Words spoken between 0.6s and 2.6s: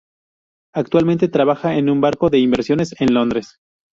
Actualmente trabaja en un banco de